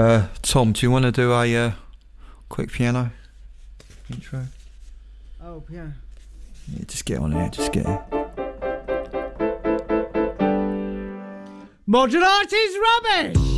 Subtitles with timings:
[0.00, 1.72] Uh, Tom, do you want to do a uh,
[2.48, 3.10] quick piano
[4.08, 4.46] intro?
[5.44, 5.88] Oh, yeah.
[6.72, 7.52] Yeah, just get on it.
[7.52, 8.00] Just get it.
[11.86, 13.49] Modern art is rubbish!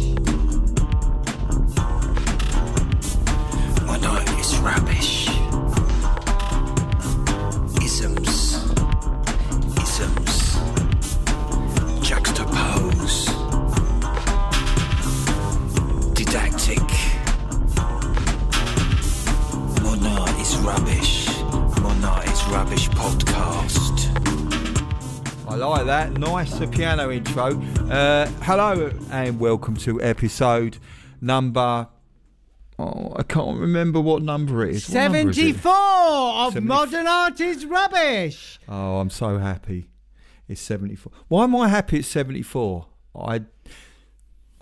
[20.72, 21.28] Rubbish.
[21.82, 24.08] Modern art is rubbish podcast.
[25.46, 26.12] I like that.
[26.12, 27.60] Nice piano intro.
[27.90, 30.78] Uh, hello and welcome to episode
[31.20, 31.88] number.
[32.78, 34.88] Oh, I can't remember what number it is.
[34.88, 35.56] What number is it?
[35.58, 36.60] 74 of 74.
[36.62, 38.58] modern art is rubbish!
[38.66, 39.90] Oh, I'm so happy.
[40.48, 41.12] It's 74.
[41.28, 42.86] Why am I happy at 74?
[43.14, 43.42] I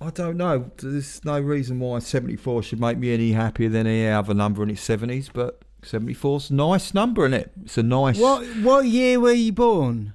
[0.01, 0.73] I don't know.
[0.79, 4.71] There's no reason why 74 should make me any happier than any other number in
[4.71, 7.53] its 70s, but 74's a nice number, is it?
[7.65, 10.15] It's a nice What what year were you born?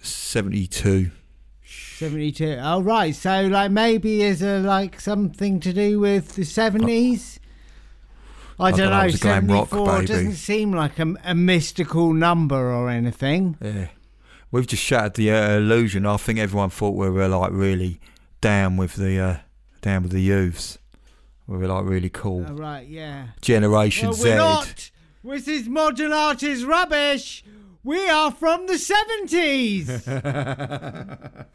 [0.00, 1.10] 72.
[1.64, 2.58] 72.
[2.60, 3.14] Oh, right.
[3.14, 7.38] So, like, maybe is a, like, something to do with the 70s?
[8.60, 9.04] I, I don't know.
[9.04, 10.06] was a glam rock 74 baby.
[10.06, 13.56] doesn't seem like a, a mystical number or anything.
[13.60, 13.88] Yeah.
[14.50, 16.06] We've just shattered the uh, illusion.
[16.06, 18.00] I think everyone thought we were like really
[18.40, 19.36] down with the uh,
[19.82, 20.78] down with the youths.
[21.48, 22.44] We were like really cool.
[22.46, 23.28] Oh, right, yeah.
[23.40, 24.28] Generation well, Z.
[24.28, 24.90] we're not.
[25.24, 27.42] This is modern art is rubbish.
[27.82, 29.88] We are from the 70s.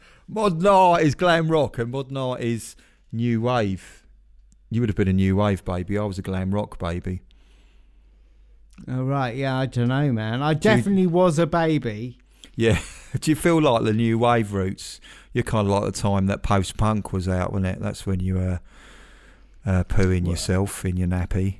[0.28, 2.74] modern art is glam rock and modern art is
[3.12, 4.04] new wave.
[4.68, 5.96] You would have been a new wave baby.
[5.96, 7.20] I was a glam rock baby.
[8.88, 9.36] oh, right.
[9.36, 10.42] Yeah, I don't know, man.
[10.42, 12.18] I you- definitely was a baby.
[12.56, 12.80] Yeah.
[13.20, 15.00] Do you feel like the new wave roots?
[15.32, 17.80] You're kind of like the time that post punk was out, wasn't it?
[17.80, 18.58] That's when you were uh,
[19.66, 21.58] pooing yourself in your nappy.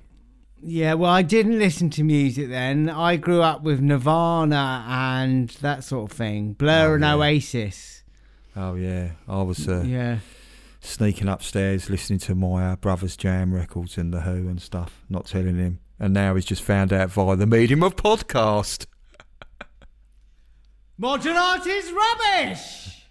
[0.66, 2.88] Yeah, well, I didn't listen to music then.
[2.88, 6.54] I grew up with Nirvana and that sort of thing.
[6.54, 7.14] Blur Oh, and yeah.
[7.14, 8.02] Oasis.
[8.56, 10.18] Oh yeah, I was uh, yeah.
[10.80, 15.26] sneaking upstairs listening to my uh, brother's jam records and the Who and stuff, not
[15.26, 15.80] telling him.
[15.98, 18.86] And now he's just found out via the medium of podcast.
[20.98, 23.06] Modern art is rubbish.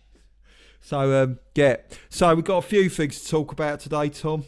[0.81, 1.77] So um, yeah,
[2.09, 4.45] so we've got a few things to talk about today, Tom.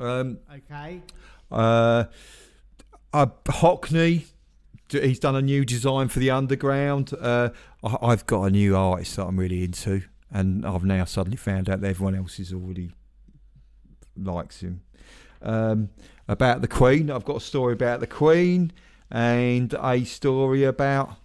[0.00, 1.02] Um, Okay.
[1.50, 2.04] uh,
[3.12, 4.24] uh, Hockney,
[4.90, 7.12] he's done a new design for the underground.
[7.18, 7.50] Uh,
[7.82, 11.68] I, I've got a new artist that I'm really into, and I've now suddenly found
[11.68, 12.92] out that everyone else is already
[14.16, 14.82] likes him.
[15.42, 15.88] Um,
[16.28, 18.72] about the Queen, I've got a story about the Queen
[19.10, 21.16] and a story about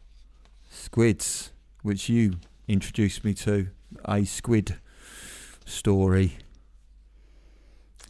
[0.69, 1.51] squids,
[1.81, 2.35] which you
[2.67, 3.67] introduced me to.
[4.05, 4.75] A squid
[5.66, 6.38] story.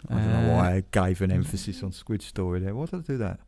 [0.09, 2.75] I don't know Uh, why I gave an emphasis on squid story there.
[2.75, 3.39] Why did I do that?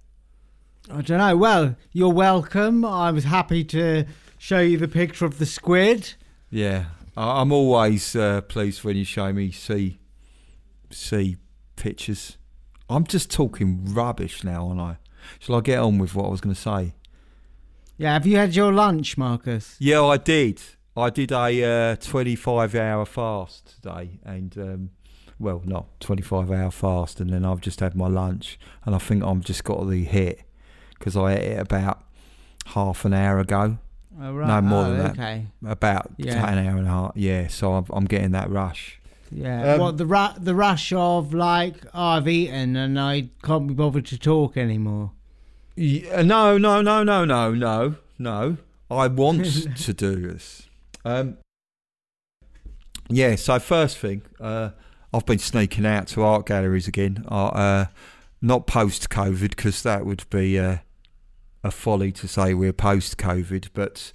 [0.92, 1.36] I don't know.
[1.36, 2.86] Well, you're welcome.
[2.86, 4.06] I was happy to
[4.38, 6.14] show you the picture of the squid.
[6.50, 6.86] Yeah,
[7.18, 10.00] I- I'm always uh, pleased when you show me see
[10.92, 11.38] see
[11.76, 12.38] pictures.
[12.90, 14.98] I'm just talking rubbish now, aren't I?
[15.40, 16.94] Shall I get on with what I was going to say?
[17.98, 19.76] Yeah, have you had your lunch, Marcus?
[19.80, 20.62] Yeah, I did.
[20.96, 24.90] I did a uh, 25 hour fast today, and um,
[25.40, 29.24] well, not 25 hour fast, and then I've just had my lunch, and I think
[29.24, 30.42] I'm just got the hit
[30.98, 32.04] because I ate it about
[32.68, 33.78] half an hour ago.
[34.20, 34.48] Oh, right.
[34.48, 35.12] No, more Oh, than that.
[35.12, 35.46] Okay.
[35.68, 36.50] About Yeah.
[36.50, 37.12] an hour and a half.
[37.16, 39.00] Yeah, so I'm, I'm getting that rush.
[39.32, 39.74] Yeah.
[39.74, 43.74] Um, what the ru- the rush of like oh, I've eaten and I can't be
[43.74, 45.12] bothered to talk anymore.
[45.76, 48.58] Yeah, no, no, no, no, no, no, no.
[48.90, 49.46] I want
[49.78, 50.70] to do this.
[51.04, 51.38] Um,
[53.10, 53.36] yeah.
[53.36, 54.70] So first thing, uh,
[55.16, 57.26] I've been sneaking out to art galleries again.
[57.30, 57.86] Uh, uh,
[58.42, 60.78] not post COVID because that would be uh,
[61.64, 64.12] a folly to say we're post COVID, but.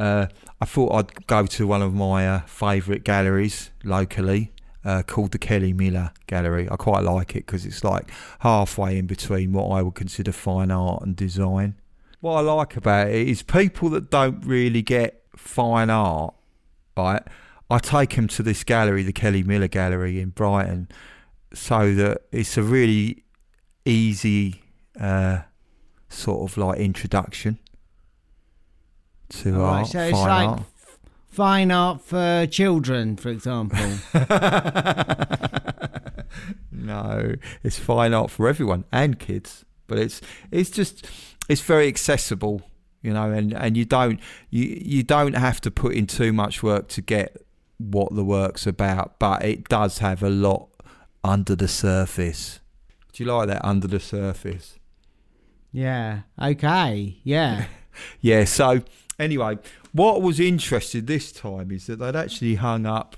[0.00, 0.28] Uh,
[0.60, 4.52] I thought I'd go to one of my uh, favourite galleries locally
[4.84, 6.68] uh, called the Kelly Miller Gallery.
[6.70, 10.70] I quite like it because it's like halfway in between what I would consider fine
[10.70, 11.74] art and design.
[12.20, 16.34] What I like about it is people that don't really get fine art,
[16.96, 17.22] right?
[17.70, 20.88] I take them to this gallery, the Kelly Miller Gallery in Brighton,
[21.52, 23.24] so that it's a really
[23.84, 24.62] easy
[24.98, 25.40] uh,
[26.08, 27.58] sort of like introduction
[29.28, 30.62] to Alright, art, so it's like art.
[31.28, 33.78] fine art for children, for example.
[36.72, 41.06] no, it's fine art for everyone and kids, but it's it's just
[41.48, 42.62] it's very accessible,
[43.02, 46.62] you know, and, and you don't you you don't have to put in too much
[46.62, 47.36] work to get
[47.78, 50.68] what the work's about, but it does have a lot
[51.24, 52.60] under the surface.
[53.12, 54.78] Do you like that under the surface?
[55.72, 56.20] Yeah.
[56.40, 57.18] Okay.
[57.22, 57.66] Yeah.
[58.20, 58.44] Yeah.
[58.44, 58.82] So
[59.18, 59.58] anyway,
[59.90, 63.16] what was interesting this time is that they'd actually hung up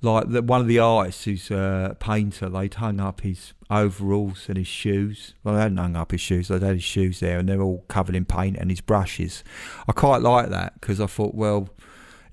[0.00, 2.48] like the, one of the artists who's a painter.
[2.48, 5.34] They'd hung up his overalls and his shoes.
[5.42, 6.48] Well, they hadn't hung up his shoes.
[6.48, 9.44] They'd had his shoes there, and they're all covered in paint and his brushes.
[9.88, 11.68] I quite like that because I thought, well.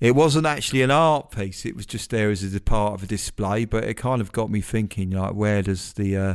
[0.02, 3.06] It wasn't actually an art piece; it was just there as a part of a
[3.06, 3.64] display.
[3.64, 6.34] But it kind of got me thinking, like, where does the uh,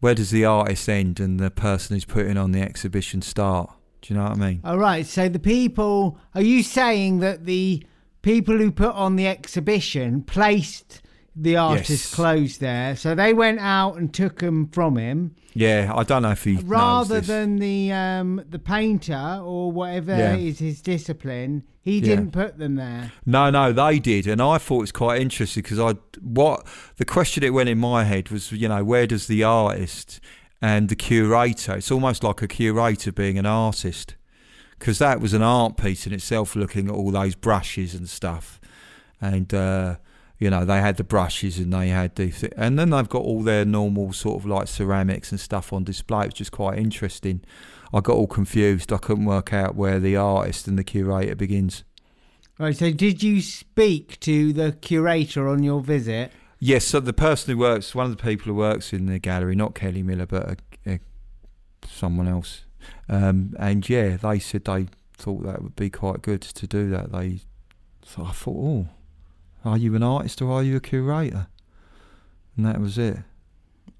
[0.00, 3.70] where does the artist end and the person who's putting on the exhibition start?
[4.00, 4.60] Do you know what I mean?
[4.64, 5.04] All right.
[5.04, 7.84] So the people, are you saying that the
[8.22, 11.02] people who put on the exhibition placed
[11.36, 12.14] the artist's Yes.
[12.14, 12.96] clothes there?
[12.96, 16.56] So they went out and took them from him, Yeah, I don't know if he
[16.64, 20.34] rather than the um, the painter or whatever Yeah.
[20.36, 21.62] is his discipline.
[21.80, 22.06] He Yeah.
[22.06, 23.12] didn't put them there.
[23.26, 26.66] No, no, they did, and I thought it was quite interesting because I what
[26.96, 30.20] the question that went in my head was, you know, where does the artist
[30.62, 31.74] and the curator?
[31.76, 34.16] It's almost like a curator being an artist
[34.78, 38.60] because that was an art piece in itself, looking at all those brushes and stuff,
[39.20, 39.96] and uh,
[40.38, 43.22] you know they had the brushes and they had the th- and then they've got
[43.22, 46.22] all their normal sort of like ceramics and stuff on display.
[46.22, 47.40] It was just quite interesting.
[47.92, 48.92] I got all confused.
[48.92, 51.84] I couldn't work out where the artist and the curator begins.
[52.58, 52.76] Right.
[52.76, 56.32] So did you speak to the curator on your visit?
[56.60, 59.54] Yes, so the person who works, one of the people who works in the gallery,
[59.54, 61.00] not Kelly Miller, but a, a,
[61.86, 62.64] someone else.
[63.08, 64.86] Um, and yeah, they said they
[65.16, 67.12] thought that would be quite good to do that.
[67.12, 67.40] They,
[68.02, 68.88] so I thought, oh,
[69.64, 71.48] are you an artist or are you a curator?
[72.56, 73.18] And that was it.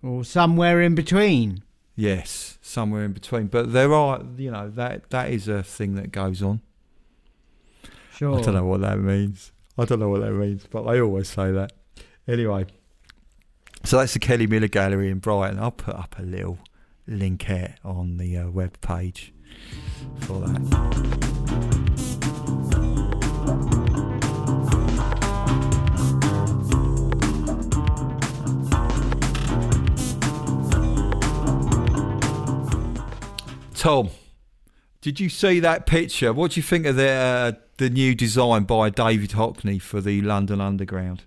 [0.03, 1.63] Or somewhere in between?
[1.97, 3.47] Yes, somewhere in between.
[3.47, 6.61] But there are, you know, that that is a thing that goes on.
[8.15, 8.39] Sure.
[8.39, 9.53] I don't know what that means.
[9.77, 11.73] I don't know what that means, but I always say that.
[12.29, 12.67] Anyway,
[13.85, 15.59] so that's the Kelly Miller Gallery in Brighton.
[15.59, 16.59] I'll put up a little
[17.09, 19.33] linkette on the uh, web page
[20.21, 21.84] for that.
[33.85, 34.09] Tom,
[35.03, 36.33] did you see that picture?
[36.33, 40.23] What do you think of the uh, the new design by David Hockney for the
[40.23, 41.25] London Underground?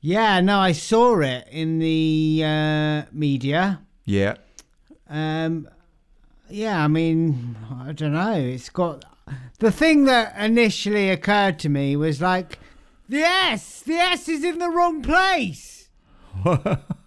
[0.00, 3.80] Yeah, no, I saw it in the uh, media.
[4.04, 4.36] Yeah,
[5.10, 5.68] Um,
[6.48, 8.34] yeah, I mean, I don't know.
[8.34, 9.04] It's got
[9.58, 12.60] the thing that initially occurred to me was like
[13.08, 15.88] the S, the S is in the wrong place.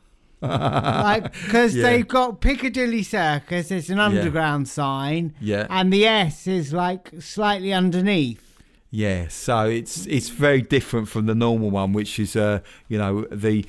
[0.41, 1.83] like because Yeah.
[1.83, 7.73] they've got Piccadilly Circus, it's an underground sign, yeah, and the S is like slightly
[7.73, 8.41] underneath.
[8.89, 9.27] yeah.
[9.29, 13.65] So it's it's very different from the normal one, which is uh you know the.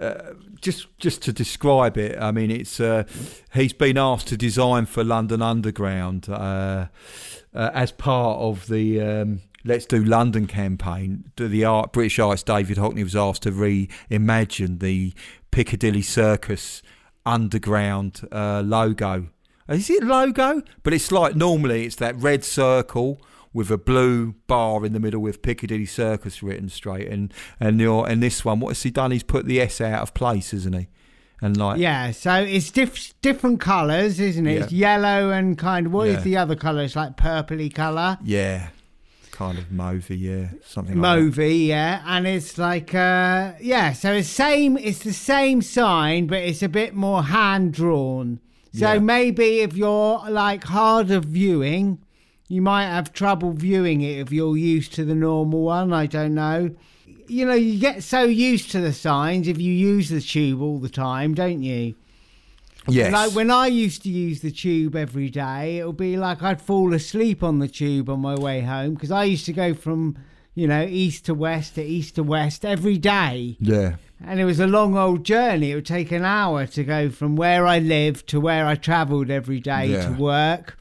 [0.00, 3.04] Uh, just just to describe it, I mean, it's uh,
[3.54, 6.88] he's been asked to design for London Underground uh,
[7.54, 11.32] uh, as part of the um, Let's Do London campaign.
[11.36, 15.12] The- The art British artist David Hockney was asked to reimagine the
[15.50, 16.82] Piccadilly Circus
[17.24, 19.28] underground uh, logo.
[19.68, 20.62] Is it logo?
[20.82, 23.20] But it's like normally it's that red circle
[23.52, 27.08] with a blue bar in the middle with Piccadilly Circus written straight.
[27.08, 29.10] And and your and this one, what has he done?
[29.10, 30.86] He's put the S out of place, isn't he?
[31.42, 34.54] And like Yeah, so it's diff- different colours, isn't it?
[34.54, 34.62] Yeah.
[34.64, 36.20] It's yellow and kind of what is Yeah.
[36.22, 36.82] the other colour?
[36.82, 38.18] It's like purpley colour.
[38.22, 38.68] yeah,
[39.36, 41.20] kind of movie, yeah, something like that.
[41.22, 46.38] Movie, yeah, and it's like uh yeah, so it's same it's the same sign but
[46.38, 48.40] it's a bit more hand drawn.
[48.72, 48.98] So Yeah.
[48.98, 51.98] maybe if you're like hard of viewing,
[52.48, 56.34] you might have trouble viewing it if you're used to the normal one, I don't
[56.34, 56.70] know.
[57.28, 60.78] You know, you get so used to the signs if you use the tube all
[60.78, 61.94] the time, don't you?
[62.88, 63.12] Yes.
[63.12, 66.60] Like when I used to use the tube every day, it would be like I'd
[66.60, 70.16] fall asleep on the tube on my way home because I used to go from,
[70.54, 73.56] you know, east to west to east to west every day.
[73.60, 73.96] yeah.
[74.24, 75.72] And it was a long old journey.
[75.72, 79.28] It would take an hour to go from where I lived to where I travelled
[79.30, 80.06] every day Yeah.
[80.08, 80.78] to work.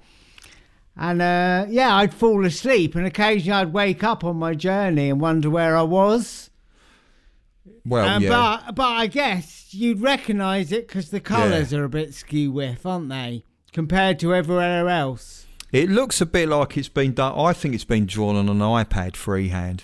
[0.98, 5.20] And uh, yeah, I'd fall asleep, and occasionally I'd wake up on my journey and
[5.20, 6.50] wonder where I was.
[7.86, 8.30] Well, Um, yeah.
[8.66, 12.86] But but I guess you'd recognise it because the colours are a bit skew whiff,
[12.86, 15.46] aren't they, compared to everywhere else?
[15.72, 17.38] It looks a bit like it's been done.
[17.38, 19.84] I think it's been drawn on an iPad freehand.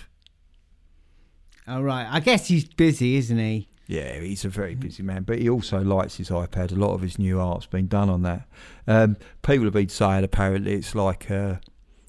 [1.68, 2.06] All right.
[2.10, 3.68] I guess he's busy, isn't he?
[3.86, 6.72] Yeah, he's a very busy man, but he also likes his iPad.
[6.72, 8.48] A lot of his new art's been done on that.
[8.86, 11.60] Um, people have been saying apparently it's like a,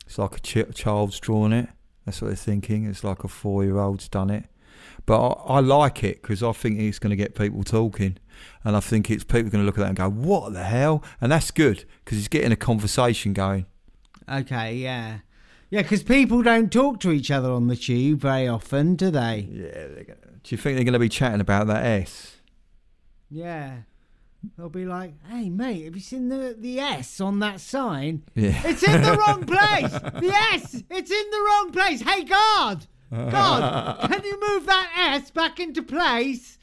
[0.05, 1.69] it's like a ch- child's drawn it.
[2.05, 2.85] That's what they're thinking.
[2.85, 4.45] It's like a four-year-old's done it.
[5.05, 8.17] But I, I like it because I think it's going to get people talking,
[8.63, 11.03] and I think it's people going to look at that and go, "What the hell?"
[11.19, 13.65] And that's good because it's getting a conversation going.
[14.29, 15.19] Okay, yeah.
[15.69, 19.47] Yeah, because people don't talk to each other on the tube very often, do they?
[19.51, 19.87] Yeah.
[19.87, 22.37] They're gonna, do you think they're going to be chatting about that S?
[23.29, 23.77] Yeah.
[24.57, 28.23] They'll be like, hey, mate, have you seen the, the S on that sign?
[28.35, 28.61] Yeah.
[28.65, 29.91] It's in the wrong place!
[29.91, 30.83] The S!
[30.89, 32.01] It's in the wrong place!
[32.01, 32.85] Hey, guard!
[33.13, 34.09] Guard!
[34.11, 36.57] Can you move that S back into place?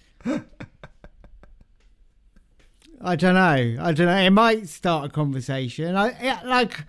[3.02, 3.76] I don't know.
[3.80, 4.16] I don't know.
[4.16, 5.96] It might start a conversation.
[5.96, 6.84] I yeah, like.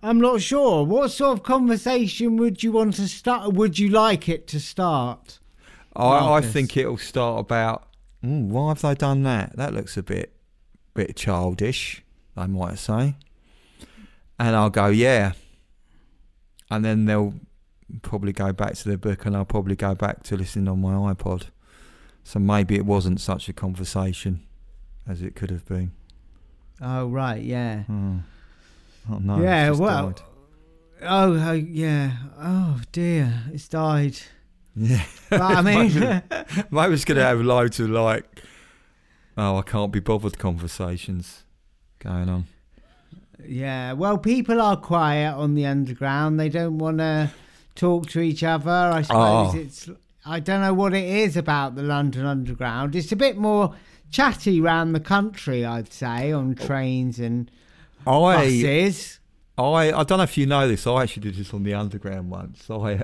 [0.00, 0.84] I'm not sure.
[0.84, 3.52] What sort of conversation would you want to start?
[3.54, 5.40] Would you like it to start?
[5.96, 7.88] I, I think it'll start about
[8.24, 9.56] "Mm, why have they done that?
[9.56, 10.36] That looks a bit
[10.94, 12.02] bit childish,
[12.36, 13.16] they might say.
[14.38, 15.32] And I'll go, yeah.
[16.70, 17.34] And then they'll
[18.00, 21.12] probably go back to the book and I'll probably go back to listening on my
[21.12, 21.48] iPod.
[22.24, 24.42] So maybe it wasn't such a conversation
[25.06, 25.92] as it could have been.
[26.80, 27.82] Oh right, yeah.
[27.84, 28.18] Hmm.
[29.10, 29.42] Oh no.
[29.42, 30.20] yeah, well, died.
[31.02, 32.12] oh uh, yeah.
[32.40, 34.16] Oh dear, it's died.
[34.74, 35.04] Yeah.
[35.28, 36.22] But I mean,
[36.70, 38.24] Maybe it's going to have loads of like,
[39.36, 41.44] oh, I can't be bothered conversations
[41.98, 42.46] going on.
[43.44, 43.92] yeah.
[43.92, 46.40] Well, people are quiet on the underground.
[46.40, 47.30] They don't want to
[47.74, 48.70] talk to each other.
[48.70, 49.58] I suppose Oh.
[49.58, 49.88] it's.
[50.24, 52.94] I don't know what it is about the London Underground.
[52.94, 53.74] It's a bit more
[54.10, 57.50] chatty round the country, I'd say, on trains and
[58.06, 59.18] I, buses.
[59.58, 60.86] I, I don't know if you know this.
[60.86, 62.70] I actually did this on the underground once.
[62.70, 62.94] I,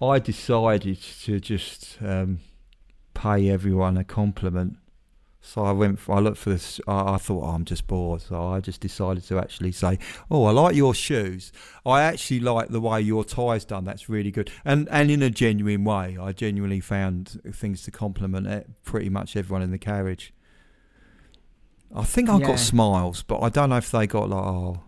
[0.00, 2.40] uh, I decided to just um,
[3.14, 4.76] pay everyone a compliment.
[5.48, 5.98] So I went.
[5.98, 6.78] For, I looked for this.
[6.86, 9.98] I, I thought oh, I'm just bored, so I just decided to actually say,
[10.30, 11.52] "Oh, I like your shoes.
[11.86, 13.86] I actually like the way your tie's done.
[13.86, 18.46] That's really good." And and in a genuine way, I genuinely found things to compliment
[18.46, 20.34] eh, pretty much everyone in the carriage.
[21.94, 22.48] I think I Yeah.
[22.48, 24.82] got smiles, but I don't know if they got like, "Oh,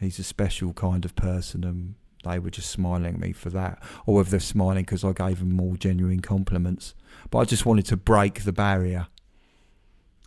[0.00, 3.80] he's a special kind of person," and they were just smiling at me for that,
[4.04, 6.96] or whether they're smiling because I gave them more genuine compliments.
[7.30, 9.06] But I just wanted to break the barrier.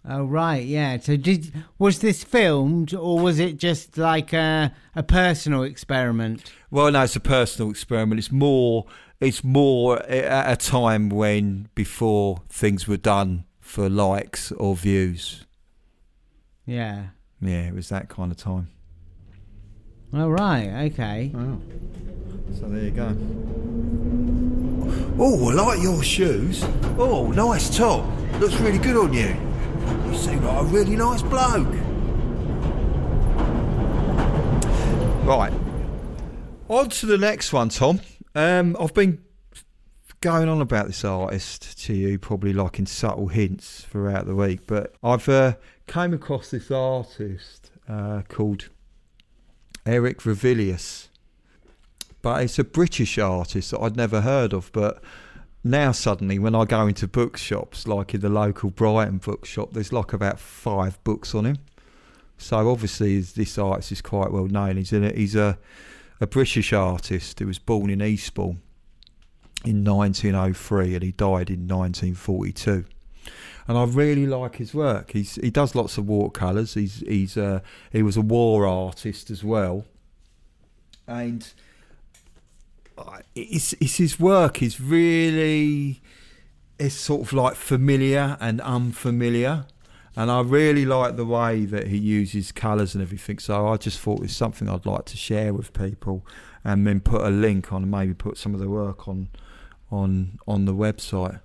[0.08, 0.98] Oh right, yeah.
[0.98, 6.51] So did was this filmed or was it just like a a personal experiment?
[6.72, 8.20] Well, no, it's a personal experiment.
[8.20, 8.86] It's more,
[9.20, 15.46] it's more at a time when before things were done for likes or views.
[16.65, 17.08] Yeah.
[17.41, 18.70] Yeah, it was that kind of time.
[20.13, 20.91] All right.
[20.91, 21.32] okay.
[21.36, 21.62] Oh,
[22.60, 23.15] so there you go.
[25.20, 26.63] Oh, I like your shoes.
[26.98, 28.06] Oh, nice top.
[28.39, 29.49] Looks really good on you.
[30.09, 31.71] You seem like a really nice bloke.
[35.23, 35.53] Right.
[36.67, 38.01] On to the next one, Tom.
[38.33, 39.23] Um, I've been
[40.21, 44.61] going on about this artist to you, probably like in subtle hints throughout the week,
[44.65, 45.53] but I've uh,
[45.85, 48.69] came across this artist uh, called
[49.85, 51.09] Eric Ravilious.
[52.23, 54.71] But it's a British artist that I'd never heard of.
[54.73, 55.03] But
[55.63, 60.13] now suddenly, when I go into bookshops, like in the local Brighton bookshop, there's like
[60.13, 61.57] about five books on him.
[62.37, 64.77] So obviously, this artist is quite well known.
[64.77, 65.57] He's a, he's a
[66.21, 68.61] a British artist who was born in Eastbourne
[69.65, 72.85] in 1903 and he died in 1942
[73.67, 75.11] and I really like his work.
[75.11, 76.73] He's he does lots of watercolors.
[76.73, 77.59] He's he's uh,
[77.91, 79.85] he was a war artist as well,
[81.07, 81.47] and
[83.36, 86.01] it's it's his work is really
[86.77, 89.65] it's sort of like familiar and unfamiliar.
[90.15, 93.39] And I really like the way that he uses colours and everything.
[93.39, 96.25] So I just thought it's something I'd like to share with people,
[96.63, 99.29] and then put a link on, maybe put some of the work on,
[99.91, 101.39] on on the website.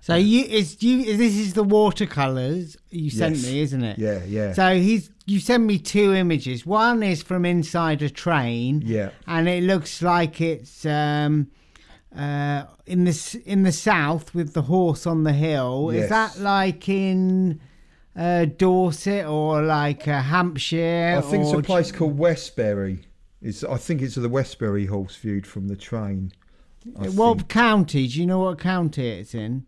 [0.00, 3.46] So you is you this is the watercolors you sent Yes.
[3.46, 3.98] me, isn't it?
[3.98, 6.64] Yeah, yeah, So he's you sent me two images.
[6.64, 9.10] One is from inside a train, yeah.
[9.26, 11.48] and it looks like it's um,
[12.16, 15.90] uh, in the in the south with the horse on the hill.
[15.90, 17.60] Is that like in
[18.16, 21.16] uh, Dorset or like uh, Hampshire?
[21.18, 23.00] I think it's a place called Westbury.
[23.42, 26.32] It's I think it's the Westbury horse viewed from the train.
[26.98, 27.48] I what think.
[27.50, 28.08] county?
[28.08, 29.66] Do you know what county it's in?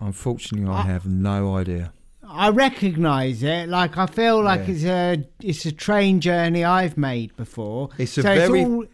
[0.00, 1.92] Unfortunately, I I- have no idea.
[2.28, 3.68] I recognise it.
[3.68, 4.74] Like I feel like Yeah.
[4.74, 7.90] it's a it's a train journey I've made before.
[7.98, 8.84] It's a so very- it's all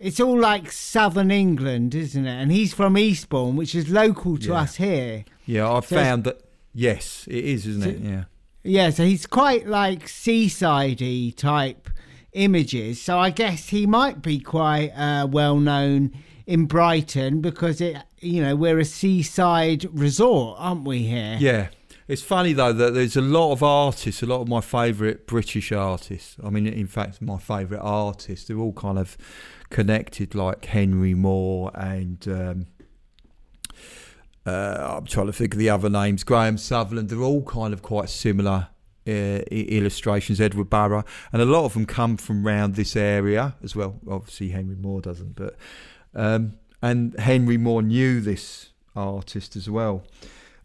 [0.00, 2.30] it's all like southern England, isn't it?
[2.42, 4.60] And he's from Eastbourne, which is local to Yeah.
[4.60, 5.24] us here.
[5.46, 6.40] Yeah, I've So found that.
[6.74, 8.00] Yes, it is, isn't So- it?
[8.00, 8.24] Yeah.
[8.64, 11.88] Yeah, so he's quite like seasidey type
[12.32, 13.00] images.
[13.00, 16.12] So I guess he might be quite uh, well known
[16.48, 21.36] in Brighton because it, you know, we're a seaside resort, aren't we here?
[21.38, 21.68] Yeah.
[22.08, 25.72] It's funny though that there's a lot of artists, a lot of my favourite British
[25.72, 26.36] artists.
[26.42, 28.48] I mean, in fact, my favourite artists.
[28.48, 29.18] They're all kind of
[29.68, 32.66] connected, like Henry Moore and um,
[34.46, 36.24] uh, I'm trying to think of the other names.
[36.24, 37.10] Graham Sutherland.
[37.10, 38.68] They're all kind of quite similar
[39.06, 39.10] uh,
[39.50, 40.40] illustrations.
[40.40, 44.00] Edward Burra, and a lot of them come from around this area as well.
[44.10, 45.56] Obviously, Henry Moore doesn't, but
[46.18, 50.02] um, and Henry Moore knew this artist as well,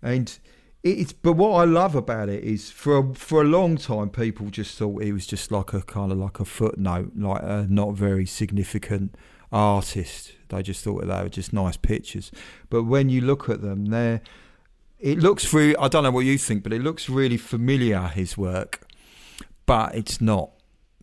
[0.01, 0.37] and
[0.83, 4.49] it's but what I love about it is for a, for a long time people
[4.49, 7.93] just thought he was just like a kind of like a footnote, like a not
[7.93, 9.15] very significant
[9.51, 10.33] artist.
[10.49, 12.31] They just thought they were just nice pictures.
[12.69, 14.21] But when you look at them, they're
[14.99, 15.75] it looks really.
[15.77, 18.87] I don't know what you think, but it looks really familiar his work,
[19.65, 20.51] but it's not.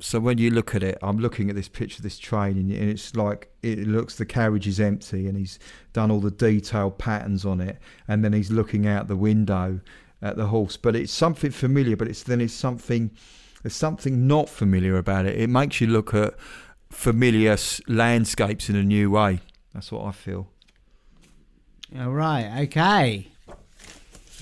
[0.00, 2.72] So when you look at it, I'm looking at this picture of this train, and
[2.72, 5.58] it's like it looks the carriage is empty, and he's
[5.92, 7.78] done all the detailed patterns on it,
[8.08, 9.80] and then he's looking out the window
[10.22, 10.76] at the horse.
[10.76, 13.10] But it's something familiar, but it's then it's something
[13.62, 15.38] there's something not familiar about it.
[15.38, 16.34] It makes you look at
[16.88, 19.40] familiar landscapes in a new way.
[19.74, 20.48] That's what I feel.
[21.98, 22.62] All right.
[22.62, 23.28] Okay.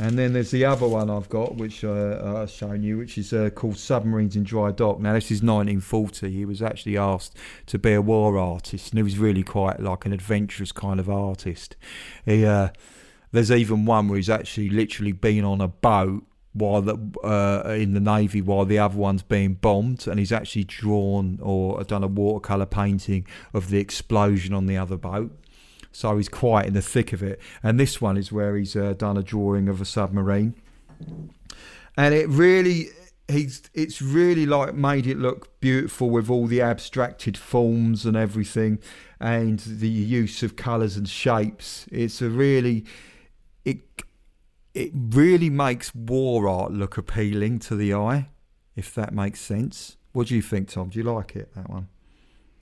[0.00, 3.32] And then there's the other one I've got, which uh, I've shown you, which is
[3.32, 5.00] uh, called Submarines in Dry Dock.
[5.00, 6.30] Now, this is 1940.
[6.30, 7.36] He was actually asked
[7.66, 11.10] to be a war artist, and he was really quite like an adventurous kind of
[11.10, 11.74] artist.
[12.24, 12.68] He, uh,
[13.32, 17.92] there's even one where he's actually literally been on a boat while the, uh, in
[17.92, 22.08] the navy while the other one's being bombed, and he's actually drawn or done a
[22.08, 25.32] watercolor painting of the explosion on the other boat
[25.92, 27.40] so he's quite in the thick of it.
[27.62, 30.54] And this one is where he's uh, done a drawing of a submarine,
[31.96, 32.88] and it really
[33.28, 38.78] he's it's really like made it look beautiful with all the abstracted forms and everything,
[39.20, 41.86] and the use of colours and shapes.
[41.92, 42.84] It's a really
[43.64, 43.80] it
[44.74, 48.28] it really makes war art look appealing to the eye,
[48.76, 49.96] if that makes sense.
[50.12, 50.88] What do you think, Tom?
[50.88, 51.88] Do you like it that one,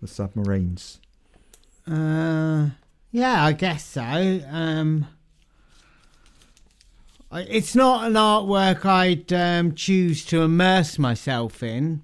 [0.03, 1.01] the submarines?
[1.87, 2.71] Uh,
[3.17, 4.03] yeah, I guess so.
[4.03, 5.07] Um,
[7.33, 12.03] it's not an artwork I'd um, choose to immerse myself in.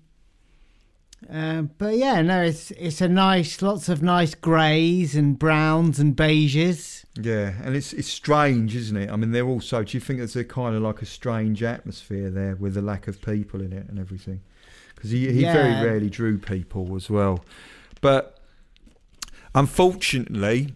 [1.31, 6.16] Uh, but yeah, no, it's it's a nice, lots of nice greys and browns and
[6.16, 7.05] beiges.
[7.20, 9.11] Yeah, and it's it's strange, isn't it?
[9.11, 9.83] I mean, they're also.
[9.83, 13.07] Do you think there's a kind of like a strange atmosphere there with the lack
[13.07, 14.40] of people in it and everything?
[14.94, 15.53] Because he he yeah.
[15.53, 17.44] very rarely drew people as well,
[18.01, 18.38] but
[19.55, 20.75] unfortunately,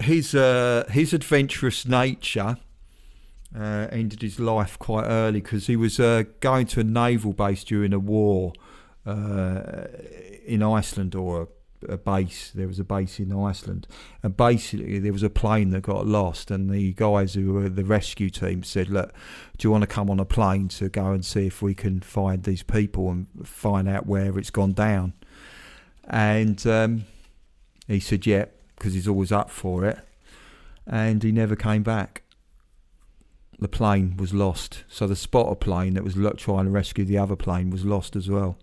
[0.00, 2.56] his uh, his adventurous nature
[3.58, 7.64] uh, ended his life quite early because he was uh, going to a naval base
[7.64, 8.52] during a war
[9.06, 9.86] uh,
[10.44, 11.48] in Iceland or
[11.88, 12.50] a, base.
[12.54, 13.86] There was a base in Iceland,
[14.22, 17.84] and basically there was a plane that got lost, and the guys who were the
[17.84, 19.12] rescue team said, "Look,
[19.56, 22.00] do you want to come on a plane to go and see if we can
[22.00, 25.12] find these people and find out where it's gone down?"
[26.08, 27.04] And um,
[27.86, 29.98] he said, "Yeah." Because he's always up for it,
[30.86, 32.22] and he never came back.
[33.58, 37.36] The plane was lost, so the spotter plane that was trying to rescue the other
[37.36, 38.58] plane was lost as well.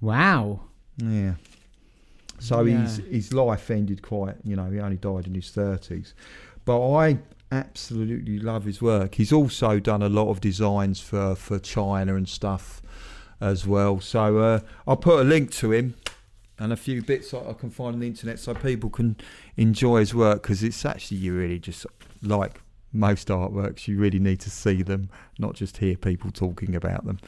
[0.00, 0.60] Wow.
[0.96, 1.34] Yeah.
[2.38, 2.82] So yeah.
[2.82, 4.36] his his life ended quite.
[4.44, 6.14] You know, he only died in his thirties,
[6.64, 7.18] but I
[7.50, 9.14] absolutely love his work.
[9.16, 12.80] He's also done a lot of designs for for China and stuff
[13.40, 14.00] as well.
[14.00, 15.94] So uh, I'll put a link to him
[16.58, 19.16] and a few bits I can find on the internet so people can
[19.56, 21.86] enjoy his work because it's actually you really just
[22.22, 22.60] like
[22.92, 27.18] most artworks you really need to see them not just hear people talking about them.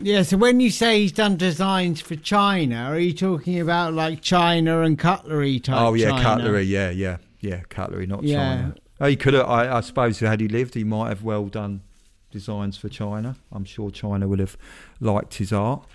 [0.00, 4.20] Yeah so when you say he's done designs for china are you talking about like
[4.20, 6.22] china and cutlery type oh yeah china?
[6.22, 8.36] cutlery yeah yeah yeah cutlery not yeah.
[8.36, 8.74] china.
[9.00, 11.82] Oh, he could have I, I suppose had he lived he might have well done
[12.30, 13.36] designs for china.
[13.50, 14.56] I'm sure china would have
[15.00, 15.86] liked his art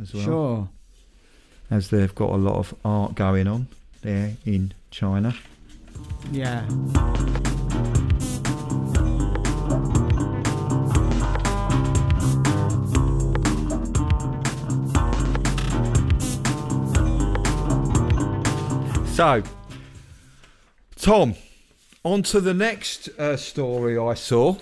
[0.00, 0.24] as well.
[0.24, 0.68] Sure
[1.70, 3.68] as they've got a lot of art going on
[4.02, 5.34] there in China.
[6.30, 6.66] Yeah.
[19.16, 19.42] So,
[20.96, 21.36] Tom,
[22.04, 24.56] on to the next uh, story I saw.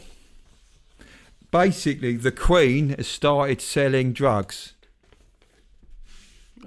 [1.50, 4.74] Basically, the Queen has started selling drugs.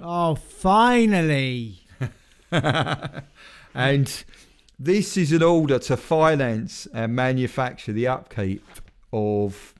[0.00, 1.80] Oh, finally.
[3.74, 4.24] and
[4.78, 8.64] this is an order to finance and manufacture the upkeep
[9.12, 9.74] of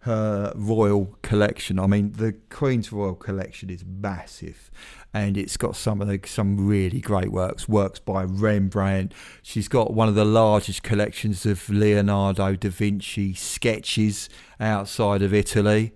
[0.00, 1.78] her royal collection.
[1.78, 4.68] I mean, the Queen's royal collection is massive,
[5.14, 7.68] and it's got some of the some really great works.
[7.68, 9.14] Works by Rembrandt.
[9.42, 15.92] She's got one of the largest collections of Leonardo da Vinci sketches outside of Italy.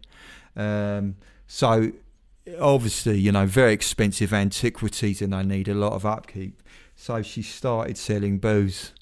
[0.54, 1.16] Um,
[1.48, 1.90] so
[2.60, 6.62] obviously, you know, very expensive antiquities, and they need a lot of upkeep.
[6.94, 8.92] So she started selling booze.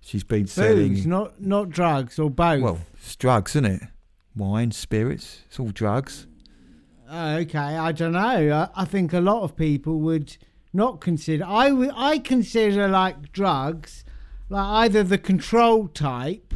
[0.00, 2.60] She's been selling Booze, not not drugs or both.
[2.60, 3.82] well, it's drugs, isn't it?
[4.34, 6.26] Wine, spirits, it's all drugs.
[7.08, 8.68] Oh, okay, I don't know.
[8.74, 10.36] I, I think a lot of people would
[10.72, 11.44] not consider.
[11.46, 14.04] I I consider like drugs,
[14.48, 16.52] like either the control type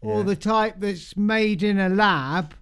[0.00, 0.22] or Yeah.
[0.22, 2.54] the type that's made in a lab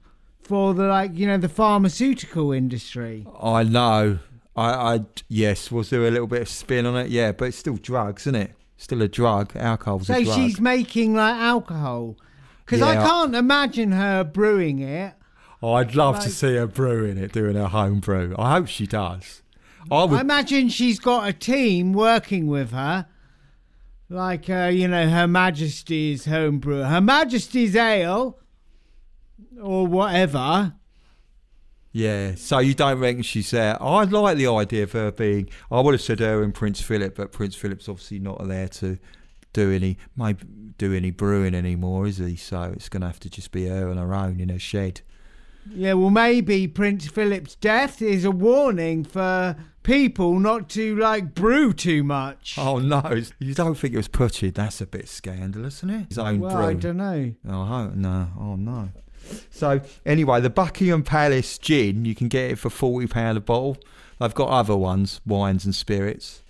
[0.45, 3.27] for the like you know the pharmaceutical industry.
[3.41, 4.19] I know.
[4.57, 5.73] I, I, yes.
[5.73, 7.11] Was there a little bit of spin on it?
[7.11, 8.53] Yeah, but it's still drugs, isn't it?
[8.77, 9.57] Still a drug.
[9.57, 10.37] Alcohol's So a drug.
[10.37, 12.17] So she's making like alcohol.
[12.65, 15.15] Because I can't imagine her brewing it.
[15.63, 18.35] Oh, I'd love to see her brewing it, doing her home brew.
[18.39, 19.43] I hope she does.
[19.91, 20.19] I would.
[20.19, 23.07] I imagine she's got a team working with her.
[24.09, 26.85] Like, uh, you know, Her Majesty's home brewer.
[26.85, 28.39] Her Majesty's Ale.
[29.61, 30.75] Or whatever.
[31.93, 32.35] Yeah.
[32.35, 33.81] So you don't reckon she's there?
[33.83, 35.49] I like the idea of her being.
[35.71, 38.99] I would have said her and Prince Philip, but Prince Philip's obviously not there to
[39.53, 40.45] do any, maybe
[40.77, 42.37] do any brewing anymore, is he?
[42.37, 45.03] So it's going to have to just be her on her own in her shed.
[45.73, 51.73] Yeah, well, maybe Prince Philip's death is a warning for people not to, like, brew
[51.73, 52.57] too much.
[52.59, 53.23] Oh no!
[53.39, 54.55] You don't think it was Putchid?
[54.55, 56.09] That's a bit scandalous, isn't it?
[56.09, 56.67] His own well, brew.
[56.67, 57.33] I don't know.
[57.49, 58.29] Oh no!
[58.39, 58.91] Oh no!
[59.51, 63.77] So anyway, the Buckingham Palace gin you can get it for forty pound a bottle.
[64.19, 66.43] They've got other ones, wines and spirits.